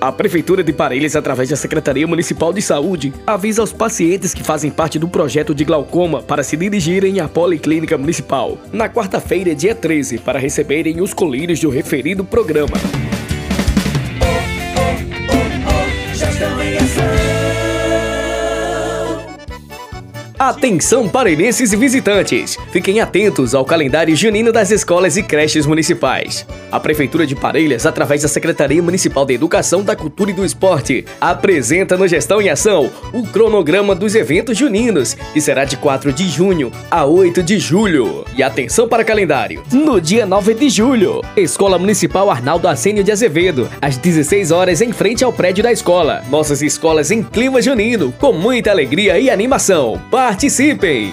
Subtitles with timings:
[0.00, 4.70] A Prefeitura de Parelhas, através da Secretaria Municipal de Saúde, avisa aos pacientes que fazem
[4.70, 10.18] parte do projeto de glaucoma para se dirigirem à Policlínica Municipal na quarta-feira, dia 13,
[10.18, 12.76] para receberem os colírios do referido programa.
[20.38, 22.56] Atenção parelhenses e visitantes!
[22.70, 26.46] Fiquem atentos ao calendário junino das escolas e creches municipais.
[26.70, 31.04] A Prefeitura de Parelhas, através da Secretaria Municipal de Educação, da Cultura e do Esporte,
[31.20, 36.28] apresenta no Gestão em Ação o cronograma dos eventos juninos, que será de 4 de
[36.28, 38.24] junho a 8 de julho.
[38.36, 39.64] E atenção para o calendário!
[39.72, 44.92] No dia 9 de julho, Escola Municipal Arnaldo Assênio de Azevedo, às 16 horas em
[44.92, 46.22] frente ao prédio da escola.
[46.30, 50.00] Nossas escolas em clima junino, com muita alegria e animação.
[50.28, 51.10] Participem!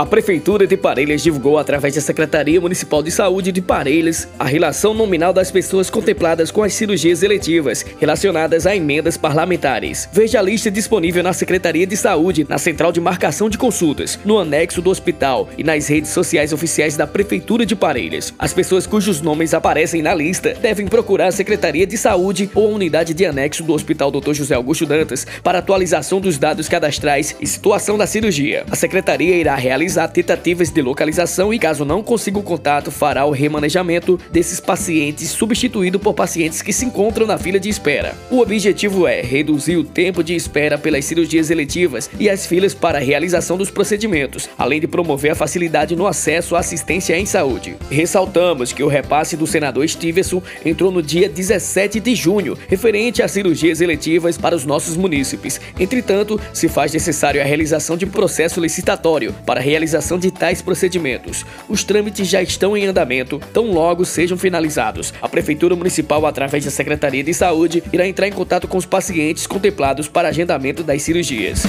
[0.00, 4.94] A Prefeitura de Parelhas divulgou, através da Secretaria Municipal de Saúde de Parelhas, a relação
[4.94, 10.08] nominal das pessoas contempladas com as cirurgias eletivas relacionadas a emendas parlamentares.
[10.10, 14.38] Veja a lista disponível na Secretaria de Saúde, na Central de Marcação de Consultas, no
[14.38, 18.32] anexo do hospital e nas redes sociais oficiais da Prefeitura de Parelhas.
[18.38, 22.74] As pessoas cujos nomes aparecem na lista devem procurar a Secretaria de Saúde ou a
[22.74, 24.32] unidade de anexo do Hospital Dr.
[24.32, 28.64] José Augusto Dantas para atualização dos dados cadastrais e situação da cirurgia.
[28.70, 33.24] A Secretaria irá realizar realizar tentativas de localização e, caso não consiga o contato, fará
[33.24, 38.14] o remanejamento desses pacientes, substituído por pacientes que se encontram na fila de espera.
[38.30, 42.98] O objetivo é reduzir o tempo de espera pelas cirurgias eletivas e as filas para
[42.98, 47.74] a realização dos procedimentos, além de promover a facilidade no acesso à assistência em saúde.
[47.90, 53.32] Ressaltamos que o repasse do senador Stevenson entrou no dia 17 de junho, referente às
[53.32, 55.60] cirurgias eletivas para os nossos munícipes.
[55.80, 61.46] Entretanto, se faz necessário a realização de processo licitatório para realizar realização de tais procedimentos.
[61.68, 65.14] Os trâmites já estão em andamento, tão logo sejam finalizados.
[65.22, 69.46] A Prefeitura Municipal, através da Secretaria de Saúde, irá entrar em contato com os pacientes
[69.46, 71.62] contemplados para agendamento das cirurgias.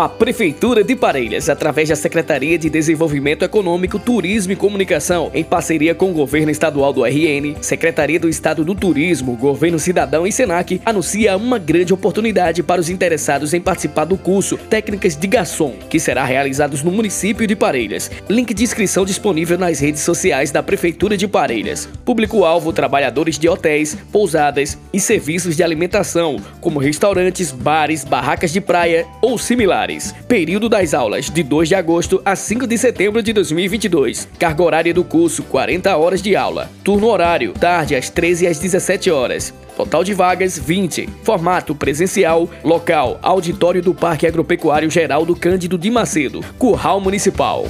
[0.00, 5.94] A Prefeitura de Parelhas, através da Secretaria de Desenvolvimento Econômico, Turismo e Comunicação, em parceria
[5.94, 10.80] com o Governo Estadual do RN, Secretaria do Estado do Turismo, Governo Cidadão e Senac,
[10.86, 16.00] anuncia uma grande oportunidade para os interessados em participar do curso Técnicas de Garçom, que
[16.00, 18.10] será realizado no município de Parelhas.
[18.26, 21.86] Link de inscrição disponível nas redes sociais da Prefeitura de Parelhas.
[22.06, 29.06] Público-alvo: trabalhadores de hotéis, pousadas e serviços de alimentação, como restaurantes, bares, barracas de praia
[29.20, 29.89] ou similares.
[30.28, 34.28] Período das aulas, de 2 de agosto a 5 de setembro de 2022.
[34.38, 36.70] Carga horária do curso, 40 horas de aula.
[36.84, 39.52] Turno horário, tarde às 13 às 17 horas.
[39.76, 41.08] Total de vagas 20.
[41.22, 42.48] Formato presencial.
[42.62, 46.40] Local: Auditório do Parque Agropecuário Geraldo Cândido de Macedo.
[46.58, 47.66] Curral Municipal.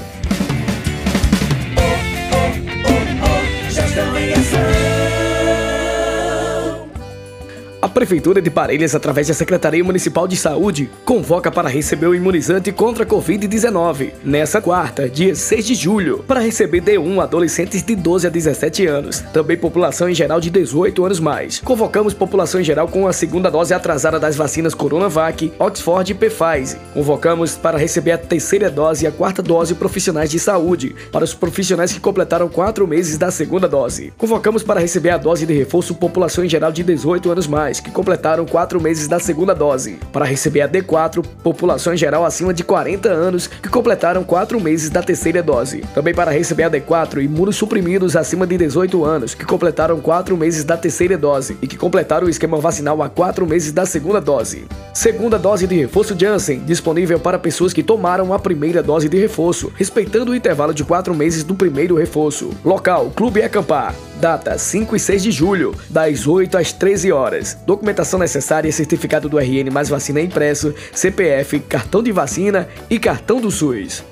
[8.00, 13.04] Prefeitura de Parelhas, através da Secretaria Municipal de Saúde, convoca para receber o imunizante contra
[13.04, 18.30] a Covid-19 nessa quarta, dia 6 de julho, para receber D1 adolescentes de 12 a
[18.30, 21.60] 17 anos, também população em geral de 18 anos mais.
[21.60, 26.80] Convocamos população em geral com a segunda dose atrasada das vacinas Coronavac, Oxford e Pfizer.
[26.94, 31.34] Convocamos para receber a terceira dose e a quarta dose profissionais de saúde, para os
[31.34, 34.10] profissionais que completaram quatro meses da segunda dose.
[34.16, 37.94] Convocamos para receber a dose de reforço população em geral de 18 anos mais que
[37.94, 39.98] completaram 4 meses da segunda dose.
[40.12, 44.88] Para receber a D4, população em geral acima de 40 anos que completaram 4 meses
[44.88, 45.82] da terceira dose.
[45.92, 50.76] Também para receber a D4, imunossuprimidos acima de 18 anos que completaram 4 meses da
[50.76, 54.66] terceira dose e que completaram o esquema vacinal há 4 meses da segunda dose.
[54.94, 59.72] Segunda dose de reforço Janssen, disponível para pessoas que tomaram a primeira dose de reforço,
[59.74, 62.50] respeitando o intervalo de 4 meses do primeiro reforço.
[62.64, 63.94] Local: Clube Acampar.
[64.20, 67.56] Data 5 e 6 de julho, das 8 às 13 horas.
[67.80, 73.50] Documentação necessária: certificado do RN mais vacina impresso, CPF, cartão de vacina e cartão do
[73.50, 74.04] SUS.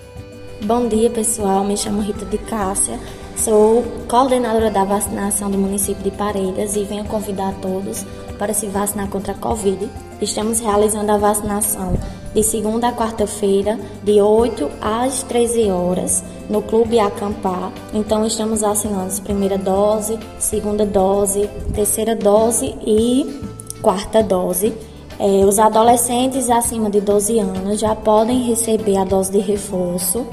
[0.63, 1.63] Bom dia, pessoal.
[1.65, 2.99] Me chamo Rita de Cássia.
[3.37, 8.07] Sou coordenadora da vacinação do município de Parelhas e venho convidar todos
[8.39, 9.87] para se vacinar contra a Covid.
[10.19, 11.95] Estamos realizando a vacinação
[12.35, 17.71] de segunda a quarta-feira, de 8 às 13 horas, no Clube Acampar.
[17.93, 23.48] Então, estamos vacinando primeira dose, segunda dose, terceira dose e
[23.81, 24.73] quarta dose.
[25.19, 30.27] É, os adolescentes acima de 12 anos já podem receber a dose de reforço.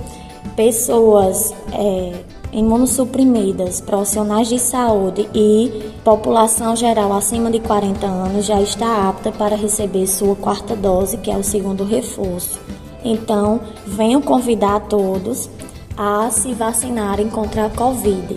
[0.56, 2.14] Pessoas é,
[2.54, 9.56] imunossuprimidas, profissionais de saúde e população geral acima de 40 anos já está apta para
[9.56, 12.60] receber sua quarta dose, que é o segundo reforço.
[13.04, 15.50] Então, venho convidar a todos
[15.98, 18.36] a se vacinarem contra a Covid.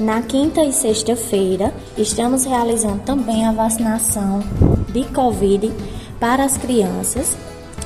[0.00, 4.40] Na quinta e sexta-feira, estamos realizando também a vacinação
[4.92, 5.72] de Covid
[6.18, 7.36] para as crianças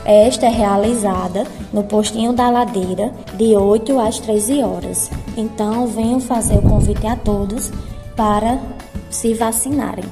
[0.05, 5.11] esta é realizada no postinho da ladeira de 8 às 13 horas.
[5.35, 7.73] Então, venho fazer o convite a todos
[8.15, 8.61] para
[9.09, 10.05] se vacinarem.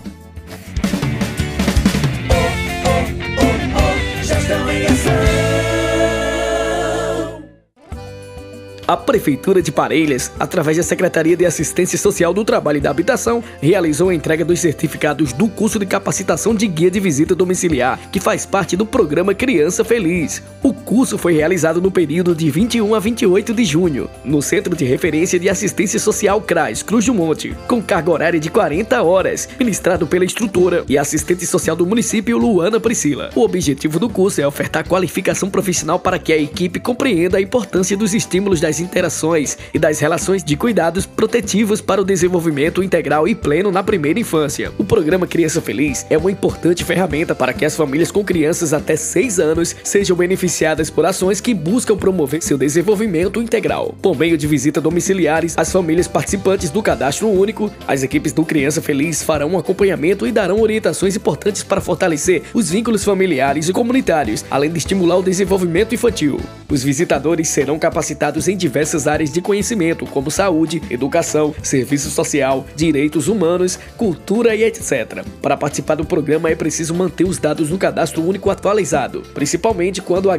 [8.92, 13.42] A Prefeitura de Parelhas, através da Secretaria de Assistência Social do Trabalho e da Habitação,
[13.58, 18.20] realizou a entrega dos certificados do curso de capacitação de guia de visita domiciliar, que
[18.20, 20.42] faz parte do programa Criança Feliz.
[20.62, 24.84] O curso foi realizado no período de 21 a 28 de junho, no Centro de
[24.84, 30.06] Referência de Assistência Social CRAS Cruz do Monte, com carga horária de 40 horas, ministrado
[30.06, 33.30] pela instrutora e assistente social do município Luana Priscila.
[33.34, 37.96] O objetivo do curso é ofertar qualificação profissional para que a equipe compreenda a importância
[37.96, 43.34] dos estímulos das interações e das relações de cuidados protetivos para o desenvolvimento integral e
[43.34, 44.70] pleno na primeira infância.
[44.76, 48.94] O programa Criança Feliz é uma importante ferramenta para que as famílias com crianças até
[48.94, 53.94] 6 anos sejam beneficiadas por ações que buscam promover seu desenvolvimento integral.
[54.00, 58.82] Por meio de visitas domiciliares, as famílias participantes do cadastro único, as equipes do Criança
[58.82, 64.44] Feliz farão um acompanhamento e darão orientações importantes para fortalecer os vínculos familiares e comunitários,
[64.50, 66.40] além de estimular o desenvolvimento infantil.
[66.68, 73.28] Os visitadores serão capacitados em diversas áreas de conhecimento, como saúde, educação, serviço social, direitos
[73.28, 75.24] humanos, cultura e etc.
[75.40, 80.30] Para participar do programa é preciso manter os dados no cadastro único atualizado, principalmente quando
[80.30, 80.36] há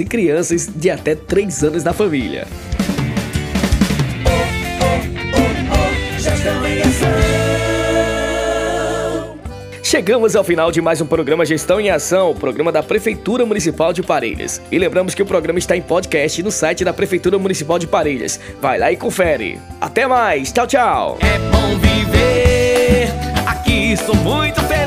[0.00, 2.46] e crianças de até 3 anos na família.
[9.82, 14.02] Chegamos ao final de mais um programa Gestão em Ação, programa da Prefeitura Municipal de
[14.02, 14.60] Parelhas.
[14.70, 18.40] E lembramos que o programa está em podcast no site da Prefeitura Municipal de Parelhas.
[18.60, 19.60] Vai lá e confere.
[19.80, 21.18] Até mais, tchau, tchau.
[21.20, 23.08] É bom viver,
[23.46, 24.85] aqui sou muito feliz.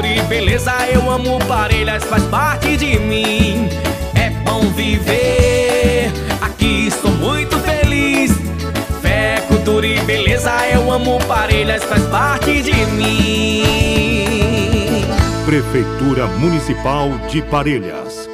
[0.00, 3.68] Cultura e beleza, eu amo Parelhas, faz parte de mim.
[4.14, 6.10] É bom viver,
[6.40, 8.32] aqui sou muito feliz.
[9.02, 13.62] Fé, cultura e beleza, eu amo Parelhas, faz parte de mim.
[15.44, 18.29] Prefeitura Municipal de Parelhas